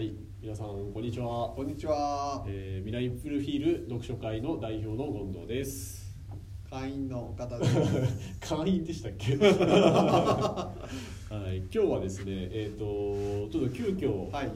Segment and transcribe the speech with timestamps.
[0.00, 1.52] はい、皆さんこんにちは。
[1.54, 2.42] こんにちは。
[2.48, 6.16] えー、ミライプルフィール読書会の代表の権藤です。
[6.70, 7.76] 会員の方です。
[8.40, 9.36] 会員でしたっけ？
[9.44, 10.72] は
[11.52, 14.50] い、今日はですね、えっ、とちょっと急遽はい。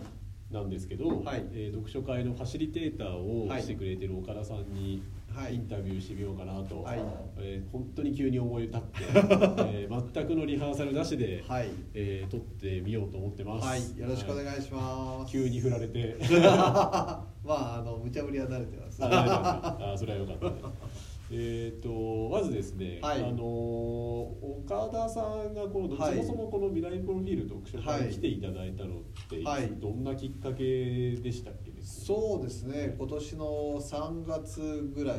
[0.55, 5.03] なんですけど、はいえー読書会のファシリテーターをはいしてくれてる岡田さんに
[5.35, 6.99] はいインタビューしてみようかなと、はい
[7.39, 11.69] えー本当に急に思い立って、 えー全くのリハーサルなしで、はい。
[11.93, 13.67] えー撮ってみようと思ってます。
[13.67, 13.99] はい。
[13.99, 15.33] よろしくおはい願いします。
[15.33, 16.17] 急に振られて。
[16.31, 18.99] まああの無茶ぶりは慣れてます。
[19.05, 20.57] ああそれはよかったで
[20.95, 21.14] す。
[21.37, 31.71] えっとまずですね、はいあの岡田さんがこの、はいそもそもこの未来プロフィール読書会に来ていただいたのって、はいどんなきっかけでしたっけ？
[31.73, 32.95] ですそうですね。
[32.97, 33.47] 今年の
[33.81, 35.19] 3月ぐらい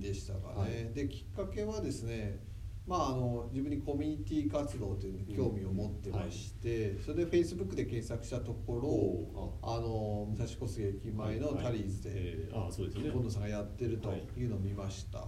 [0.00, 0.60] でしたかね。
[0.60, 2.40] はいできっかけはですね。
[2.86, 12.48] まあ、あの自分にコミュニティ活動というのに興味を持ってまして、それでフェイスブックで検索したところおあの武蔵小杉駅前のタリーズで、
[12.94, 14.44] 近藤さんがやってるとい。
[14.46, 15.24] うのを見ました、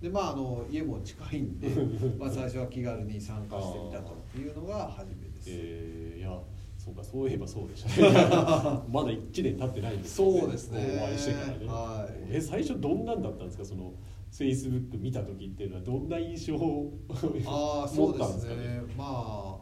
[0.00, 1.68] でまああの家も近いんで
[2.18, 6.40] まあ最初は気軽に参加してみたというのが初めです、えーいや
[6.78, 8.12] そうかそういえばそうでしたね。
[8.92, 10.98] まだ1年経ってないんですよそうですね。
[11.00, 12.36] お会いしてからね、はい。
[12.36, 13.64] え最初どんなんだったんですか？
[13.64, 13.92] その
[14.36, 16.92] フェイスブック見た時っていうのはどんな印象を
[17.46, 18.56] ああそうで持ったんですね？
[18.56, 18.82] ね。
[18.96, 19.58] まあ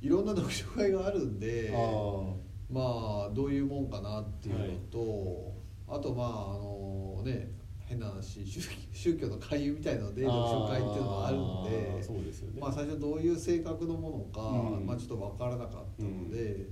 [0.00, 2.22] いろんな読書会があるんであ
[2.70, 5.52] まあどういうもんかなっていうのと、
[5.88, 7.50] あとまああのね
[7.80, 8.60] 変な話宗
[8.92, 11.64] 宗教の会員みたいので読書会っていうのがあるん
[11.98, 14.86] でそうですよね、まあ、最初どういう性格のものか、うん。
[14.86, 16.68] まあ、ちょっと分からなかったので、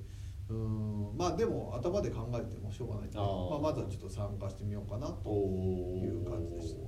[0.48, 3.50] うん、まあでも頭で考えてもしょうがないんであー。
[3.50, 6.86] まあ、まずはちょっと参加してみようかなという感じでしたね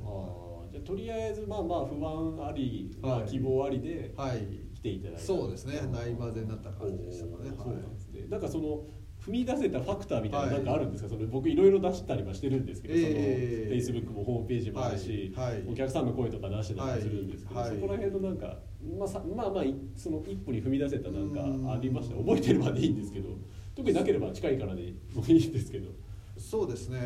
[0.72, 4.38] じゃあとりあえずまあまあ不安あり、まあ、はい希望ありではい。
[4.74, 5.20] 来ていただいた。
[5.20, 5.80] そうですね。
[5.92, 7.50] 内混ぜになった感じでしたかね。
[7.56, 7.82] そうはい。
[7.82, 8.26] なんですね。
[8.28, 8.84] なんかその
[9.24, 10.56] 踏み出せたファクターみたいなはい。
[10.56, 15.32] なんかあるんですか、その僕いろいろ出したりはしてるんですけど、ええその Facebook もホームページもあるし、
[15.68, 17.70] お客さんの声とか出してたりするんですけど、はい。
[17.70, 18.58] そこら辺のなんか、
[18.98, 21.64] まあ、さまあまあいその一歩に踏み出せたなんうん。
[21.64, 22.16] かありました。
[22.16, 23.28] 覚えてるまでいいんですけど
[23.76, 25.90] 特になければ近いからでもいいんですけど。
[26.38, 26.98] そうですね。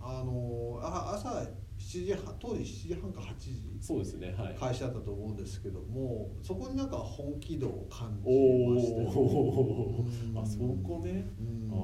[0.00, 1.42] あのあ朝
[1.84, 4.56] 7時半当時7時半か8時そうですねはい。
[4.58, 11.26] 開始だったと思うんですけどもそこになんか本気度を感じおましたあそこね。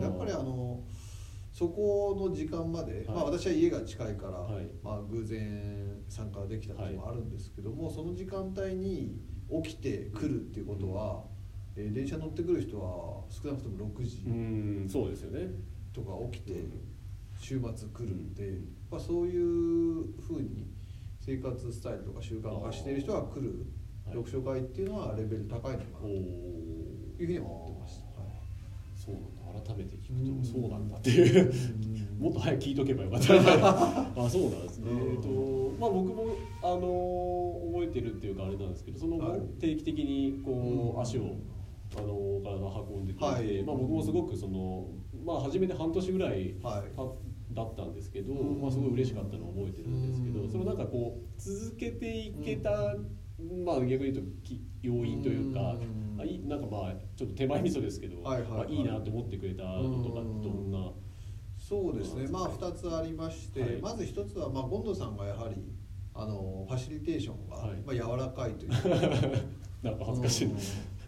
[0.01, 0.83] やっぱりあの
[1.53, 3.05] そこの時間まで、はい。
[3.09, 4.67] まあ、私は家が近いから、はい。
[4.83, 9.21] まあ、偶然参加できたこともあるんですけども、その時間帯に
[9.65, 11.25] 起きてくるっていうことは、
[11.77, 15.49] えー電車乗ってくる人は少なくとも6時うんそうですよね。
[15.93, 16.65] とか起きて
[17.39, 18.33] 週末来るん。
[18.35, 18.59] で、
[18.91, 19.43] まあ、そういう
[20.21, 20.67] ふうに
[21.21, 23.49] 生活スタイルとか習慣化している人が来る
[24.07, 26.19] はい読書会っていうのはレベル高いのかなおとい。
[26.19, 28.21] うふうに思ってました。
[28.21, 28.31] はい
[28.97, 29.71] そうなんだ。
[29.71, 31.53] 改めて聞うんくとそうなんだっていう。
[32.19, 32.25] うん。
[32.25, 33.35] もっと早く聞いとけばよかった。
[33.39, 35.13] あそうなんですね、うん。
[35.13, 35.29] えっと
[35.79, 36.25] まあ僕も
[36.63, 39.41] あの覚えてるっていうかあれなんですけどその後、はい。
[39.61, 41.01] 定期的にこう、うん。
[41.01, 41.37] 足を
[41.97, 43.63] あの体を運んでて、はい。
[43.63, 44.89] まあ、僕もすごくその
[45.25, 46.97] まあ初めて半年ぐらいはい。
[46.97, 47.15] ただっ
[48.21, 50.51] けど、うんまあ、すごい嬉しかったのを覚えてるんですけど、うん。
[50.51, 52.71] そのなんかこう続けていけた、
[53.65, 56.21] まあ逆に言うとき要因というか、うん。
[56.21, 58.59] あなんかまあちょっと手前味噌ですけど、はいはいはい。
[58.59, 60.93] まあ、いいなと思ってくれたのとかうんどんな。
[61.59, 63.81] そうですね、まあ、2つありまして、はい。
[63.81, 65.57] まず1つは、まあ、さんがやはり
[66.15, 67.83] あのファシリテーションが、はい。
[67.85, 68.73] まあ、柔らかいという
[69.83, 70.45] なんか恥ずかしい。
[70.47, 70.57] うん。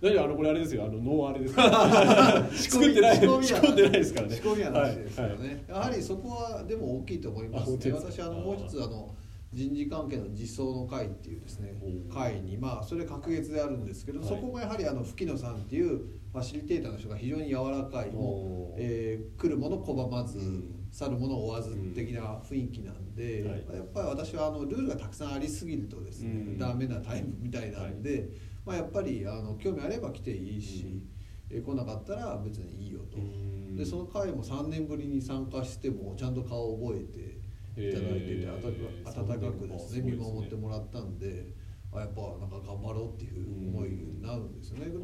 [0.02, 0.84] 大丈夫あのこれあれですよ。
[0.84, 1.54] あのノーあれです。
[2.72, 3.16] 作ってない。
[3.18, 3.22] 仕
[3.54, 4.34] 込んでないですからね。
[4.34, 5.46] 仕込みはなしですけどね、はい。
[5.46, 7.92] はいやはりそこはでも大きいと思いますね。
[7.92, 9.14] 私あのもう一つあの
[9.52, 11.74] 人事関係の実装の会っていうですね
[12.12, 14.28] 会にまあそれ隔月であるんですけど、はい。
[14.28, 15.98] そこもやはりあの吹野さんっていう
[16.32, 23.78] ファシリテーターの人が非常に柔らかいもう、えー来るもの拒まず、うん去るもの追わず的な雰囲気なんで、はい。
[23.78, 26.58] やっぱり私はあのルールがたくさんありすぎるとですね、うん。
[26.58, 28.28] ダメなタイプみたいなんで、
[28.66, 31.08] まあ、やっぱりあの興味あれば来ていいし、うん。
[31.50, 33.16] えー来なかったら別にいいよと。
[33.16, 33.76] うん。
[33.76, 40.02] でその会も3年ぶりに参加してもちゃんと顔を覚えていただいてて、温かくですね。
[40.02, 41.46] 見守ってもらったんで
[41.94, 43.91] あやっぱなんか頑張ろうっていう思い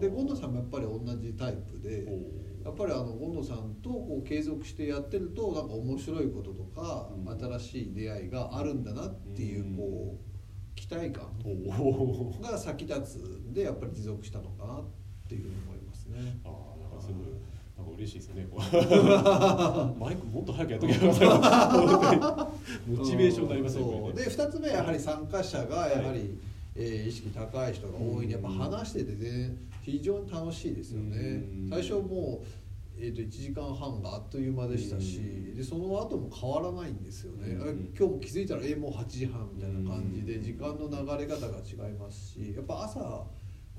[0.00, 2.06] で権藤さんもやっぱり同じタイプで
[2.64, 10.28] やっぱりあの権藤さんとこう継続してやってるとなんか面白いこととか、うん新しい出会いがあるんだなっていううんこう
[10.74, 11.26] 期待感。
[12.40, 14.84] が先立つんでやっぱり持続したのかなっ
[15.28, 16.38] ていうふうに思いますね。
[16.44, 17.26] ああなんかすごい
[17.76, 18.46] なんか嬉しいですね。
[19.98, 21.70] マイクもっと早くやっとけばよかった。
[21.70, 22.54] 本
[22.86, 23.82] 当にモチベーションになりますね。
[24.14, 26.38] で2つ目はやはり参加者がやはり、
[26.76, 29.56] えー意識高い人が多いんでやっぱ話してて、ね、
[29.90, 31.18] 非常に楽しいですよね。
[31.18, 31.68] うん。
[31.70, 32.46] 最初もう
[33.00, 35.54] えー、と1時間半があっという間でしたし、うん。
[35.54, 37.62] でその後も変わらないんですよね、うん。
[37.62, 43.28] あ今日も気づいたらえーもう8時半みたいな感じで時間の流れ方が違いますしやっぱ朝こ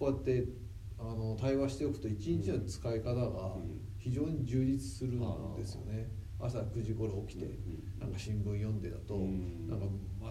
[0.02, 0.48] うやって
[0.98, 3.56] あの対話しておくと一日の使い方が
[3.98, 6.08] 非常に充実するんですよね。
[6.42, 7.60] 朝9時頃起きて
[8.00, 9.68] なんか新聞読んでだと、うん。
[9.68, 9.86] なんか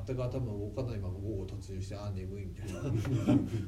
[0.07, 2.81] 全く頭動かないまま午後突入してああ眠いみたいな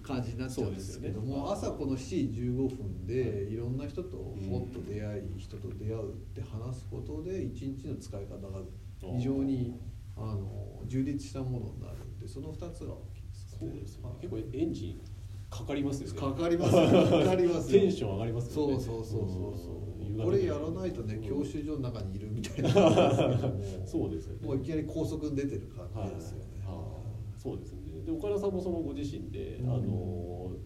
[0.02, 3.60] 感じになっちゃうんですけども、朝この7時15分でい。
[3.60, 8.60] ろんな人ともっと出会い、人と出会うって話すことで一日の使い方が
[8.98, 9.78] 非常に
[10.16, 13.72] あの充実したものになるんでその2つが大きいですかね。
[13.72, 14.04] そうですね。
[14.04, 14.20] はい。
[14.20, 15.00] 結構エンジン
[15.50, 16.20] かかりますよね。
[16.20, 18.74] かかりますかかりますテンション上がりますよね。
[18.74, 19.74] そうそうそうそうそう。
[19.74, 19.80] うん
[20.20, 21.22] これやらないとねうん。
[21.22, 22.70] 教習所の中にいるみたいな。
[23.86, 24.46] そうですよね。
[24.46, 27.02] もういきなり高速に出てる感じですよね、は
[27.36, 27.40] い。
[27.40, 28.02] そうですね。
[28.04, 29.70] で岡田さんもそのご自身で、うん。
[29.70, 30.56] あの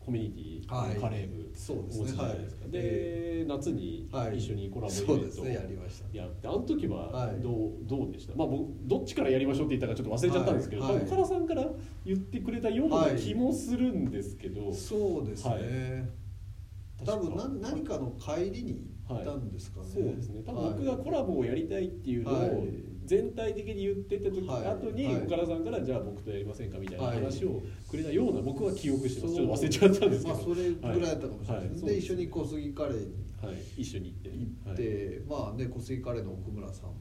[0.00, 1.00] コミュニティ、はい。
[1.00, 1.50] カレー部。
[1.54, 2.22] そうですね。
[2.22, 2.70] はい。
[2.70, 4.38] で、夏にはい。
[4.38, 5.12] 一緒にコラボイベント。
[5.12, 5.54] をそうですね。
[5.54, 6.16] やりました。
[6.16, 7.40] やってあの時ははい。
[7.40, 8.34] どう,、どうでした？
[8.34, 10.94] まあ僕どっちからやりましょうって言ったかちょっと忘れちゃったんですけど、はい。
[10.96, 11.66] はい岡田さんから
[12.04, 17.06] 言ってくれたような気もするんですけど、そうですね、はい。
[17.06, 17.48] 多分確か。
[17.48, 20.42] な何かの帰りに行ったんですかね、そうですね。
[20.44, 20.96] 多分僕はい。
[20.96, 22.50] がコラボをやりたいっていうのはい。
[22.50, 22.64] を
[23.06, 24.66] 全体的に言ってた時、はい。
[24.66, 25.16] 後にはい。
[25.26, 34.36] 岡田さんからじゃあ僕とやりませんかみたいなはい話をくれたような僕は記憶してますちょっと忘れちゃったんですけど、まあそれぐらいだったかもしれないです、はで一緒に小杉カレーにはい、一緒に行って。
[34.36, 36.96] 行って、まあね小杉カレーの奥村さんも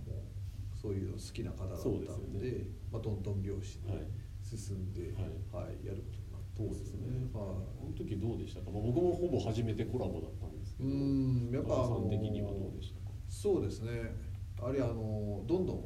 [0.80, 2.18] そういうの好きな方だったんでですよ
[2.62, 2.68] ね。
[2.92, 4.04] まあ、トントン拍子ではい。
[4.46, 5.12] 進んで、
[5.52, 7.02] ははいやることになってそうですね、
[7.34, 7.42] は
[7.82, 13.12] あの時どうでしたか、まあ、僕もほぼ初めてコラボだったんですけい、うどんやっぱ岡田さん的にはどうでしたか？
[13.28, 14.16] そうですね。
[14.62, 15.84] あれあのどんどん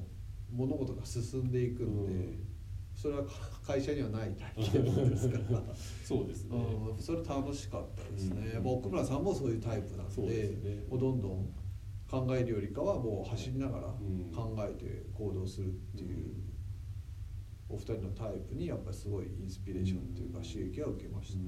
[0.51, 2.47] 物事が進んでいくんで、うん。
[2.95, 3.23] それは
[3.65, 5.61] 会社にはない体験ですから。
[6.03, 8.53] そうですね、うん、それ楽しかったですね、うん。
[8.53, 10.85] やっぱ奥村さんもそういうタイプなんでね。
[10.89, 11.53] もうどんどん
[12.09, 14.31] 考えるよりかはもう走りながらうん。
[14.31, 16.35] 考えて行動するっていう、
[17.69, 21.43] お二人のタイプにやっぱりすごいインスピレーションっていうか刺激は受けましたね、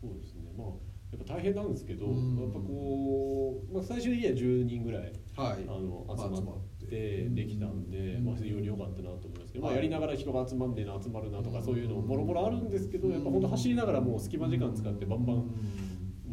[0.00, 0.52] そうですね。
[0.58, 0.68] まあ
[1.12, 2.38] やっぱ大変なんですけど、うん。
[2.38, 5.64] やっぱこう、まあ、最終的には10人ぐらいはい。
[5.68, 6.56] あのまあ集まっ
[6.88, 7.28] て。
[7.30, 8.24] できたんで、うん。
[8.26, 9.76] まあ、非常に良かったなと思いますけど、まあ、はい。
[9.76, 15.50] やりながら人が集まんねえな集まるなとかうんそういうのもろもろあるんですけどやっぱ本当走りながらもう隙間時間使ってバンバン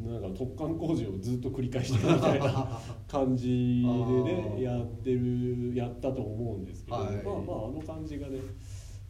[0.05, 7.15] なんか突貫工事をずっと繰り返してるみたいな 感じでねやってるやったと思うんですけど、はい。
[7.23, 8.39] まあまああの感じがね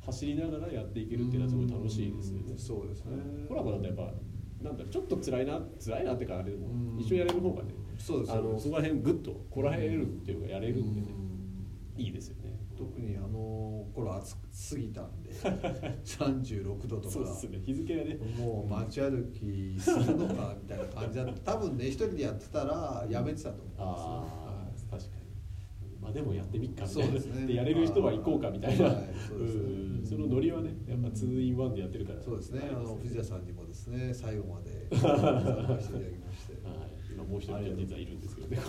[0.06, 2.51] 走りながらやっていけるっていうのはすごい楽しいですよね。
[2.51, 2.57] うん。
[2.57, 3.18] そうですね。
[3.48, 4.13] コラボだとやっぱ
[4.63, 7.00] なんだろうちょっと辛いな辛いなってかあれでもうん。
[7.00, 11.01] 一緒にやれる方がねそうですあのそこら辺グッとこらえるっていうかやれるんで。
[11.01, 11.07] ね
[11.95, 12.01] うん。
[12.01, 12.54] いいですよね。
[12.75, 15.30] 特にあの頃暑すぎたんで
[16.04, 17.10] 36度とか。
[17.13, 17.60] そうですね。
[17.63, 18.15] 日付がね。
[18.38, 21.54] もう街歩きするのかみたいな感じだった。
[21.54, 24.43] 多分ね一人でやってたらやめてたと思うんですよ
[26.03, 27.47] まあでもやってみっかみたそいうなですね。
[27.47, 28.95] でやれる人は行こうかみたいな、はい
[30.03, 32.21] そのノリはねやっぱ 2in1 でやってるから。
[32.21, 32.69] そうですね。
[32.69, 36.53] あの藤田さんにもですね最後まで参加していただきまして。
[36.67, 38.57] はい、今もう一人実はいるんですけどね。
[38.57, 38.63] は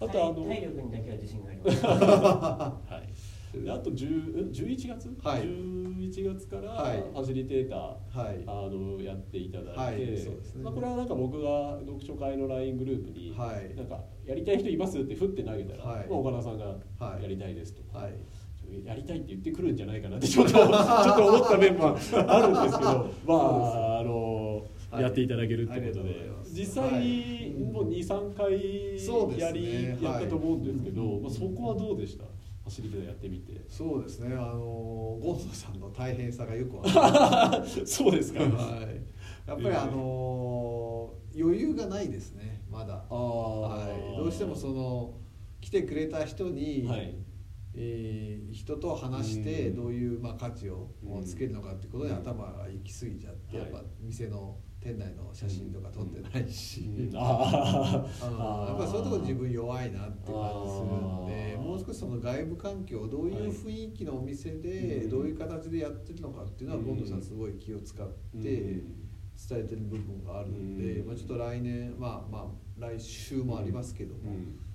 [0.00, 1.84] い、 あとあの、体力にだけは自信があります。
[1.84, 3.37] はい。
[3.54, 5.42] であと10 11月、はい。
[5.42, 6.98] 11月からはい。
[6.98, 8.42] ファシリテーター、はい。
[8.46, 10.28] あのやっていただいて、
[10.62, 13.74] まあこれはなんか僕が読書会の LINE グループに、はい。
[13.74, 16.66] なんかやりたい人いますって振って投げたら、岡田さんが
[16.98, 17.22] はい。
[17.22, 17.82] やりたいですと。
[17.98, 18.14] はい。
[18.84, 21.90] やりたいって言ってくるんじゃないかなってちょっと ちょっと思った面もあ
[22.42, 25.02] るんですけどまああの、はい。
[25.02, 26.28] やっていただけるってことで。
[26.52, 29.44] 実際にはいもう23回そうですね。
[29.44, 32.24] やり、やったと思うんですけど、はいまあ、そこはどうでした？
[32.68, 33.64] 走りでやってみて。
[33.68, 34.34] そうですね。
[34.34, 37.66] あのゴンゾさんの大変さがよくわかる。
[37.86, 38.48] そうですか、はい、
[39.48, 42.64] やっぱりあの余裕がないですね。
[42.70, 45.14] まだ、あはい、どうしてもその
[45.60, 47.14] 来てくれた人に、はい。
[47.74, 49.76] えー人と話してうん。
[49.76, 51.24] どういう、まあ、価値をうん。
[51.24, 52.18] つけるのかってことにうん。
[52.18, 53.72] 頭が行き過ぎちゃって、はい。
[53.72, 57.16] やっぱ店の店内の写真とか撮ってないし、うん。
[57.16, 60.57] ああやっぱりそういうところ自分弱いなって感
[61.92, 65.10] じするんであーもう少しその外部環境どういう雰囲気のお店でうん。
[65.10, 66.86] どういう形でやってるのかっていうのはうん。
[66.86, 68.84] ゴンドさんすごい気を使って伝
[69.52, 71.06] えてる部分があるんで、うん。
[71.06, 72.46] まあ、ちょっと来年まあまあ
[72.78, 74.32] 来週もありますけども、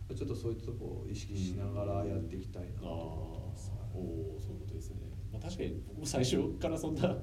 [0.10, 0.15] うん。
[0.15, 3.72] ちょっとそういったところを意識しながらやっていきたいなと思ってます。
[3.96, 4.98] おおそういうことですね、
[5.32, 7.15] まあ、確かに僕も最初からそんな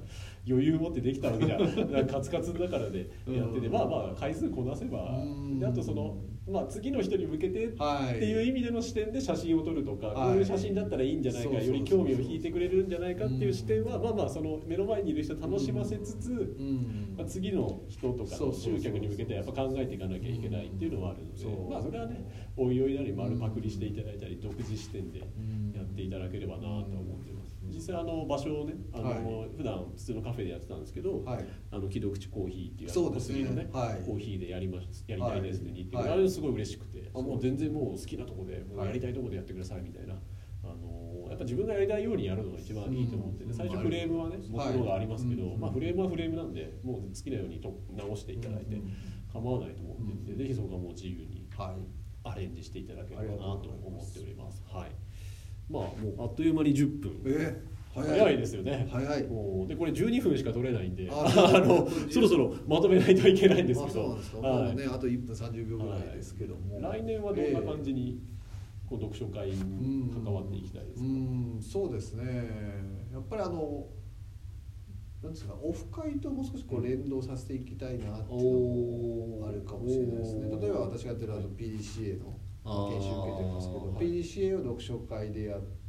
[0.47, 1.59] 余裕持ってできたわけじゃん。
[2.07, 5.23] カツカツだからでやってて、まあまあ回数こなせば、
[5.59, 6.17] であとその、
[6.47, 16.57] まあ、次の人に向けてっていう意味での視点で写真を撮るとか、はい、こういう写真だったらいいんじゃないか、より興味を引いてくれるんじゃないかっていう視点は、まあまあその目の前にいる人楽しませつつ、
[17.15, 25.25] まあ、次の人とかの集客に向けてやっぱ考えていかなきゃいけないっていうのはあるので、まあそれはねおいおいなり丸パクリしていただいたり独自視点でや
[25.83, 27.51] っていただければなと思ってます。
[27.73, 33.43] 実際あの場所をねあの、はい、普段普通のカフェでやってたんですけど、はい、あの木戸口コーヒーっていうそうですね。
[33.43, 40.15] のね、はい、コーヒーでやりますやりたいですねにって、はい、あれすごい嬉しくて、あもう全然もう好きなとこでもうやりたいとこでやってくださいみたいな。
[40.63, 48.79] あのやっぱ自分がやりたいようにやるのが一番いいと思ってて、最初フレームはね僕のがありますけど、まあ、フレームはフレームなんでもう好きなようにと直していただいて
[49.33, 51.47] 構わないと思ってて、ぜひそこはもう自由に
[52.23, 54.61] アレンジしていただければなと思っております。
[54.71, 54.91] はい。
[55.67, 57.70] まあもうあっという間に10分。
[57.95, 58.87] えー早いですよね。
[58.89, 59.21] 早い。
[59.21, 61.09] でこれ12分しか取れないんで。
[61.11, 61.23] あ
[61.65, 64.17] のそろそろまとめないといけないんですけど。
[64.43, 68.21] あ,、ね、あと1分30秒ぐらいですけども、来年はどんな感じに、
[68.89, 71.57] こう読書会に関わっていきたいですか、うん。
[71.61, 72.23] そうですね。
[73.11, 73.87] やっぱりあの
[75.21, 78.41] なんですかオフ会ともう少しこう連動させていきたいなっていう
[79.29, 80.49] のもあるかもしれないですね。
[80.59, 82.39] 例えば私がやってるあの PDCA の
[82.89, 85.80] 研修受けてますけど PDCA を読書会でやって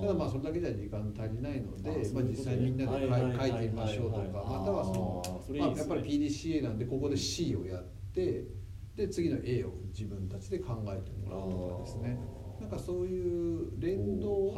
[0.00, 5.22] ただまあそれだけじゃ時間足りないのでまあ、実際みんなで書いてみましょうとかまたはその
[5.58, 8.44] まあ、やっぱり PDCA なんでここで C をやって
[8.96, 12.18] で次の A を自分たちで考えてもらうとかですね。
[12.60, 14.52] なんかそういう連動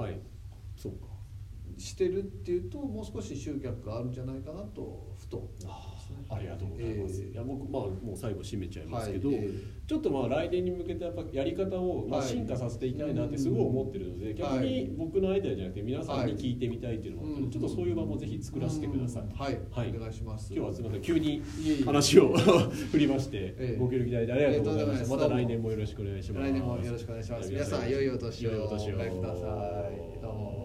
[1.76, 5.50] してるっていうともう少し集客があるんじゃないかなとふと。
[6.28, 20.54] ありがとうございます、えー、いや僕まあもう最後締めちゃいますけど、はいえー、ちょっとまあ来年に向けてやっぱやり方をまあ進化させていきたいなってすごい思ってるので、逆に僕のアイデアじゃなくて皆さんに聞いてみたいっていうのもあって、ちょっとそういう場もぜひ作らせてください、はい、はい、お願いします。
[20.54, 21.42] 今日はすみません急に
[21.84, 22.28] 話を
[22.92, 25.28] 振りまして、えー、ご協力いただいてありがとうございました、また。
[25.28, 26.46] 来年もよろしくお願いします。
[26.46, 27.50] 来年もよろしくお願いします。
[27.50, 28.50] 皆さん良いお年を。
[28.50, 30.20] お迎えください。
[30.20, 30.59] どうも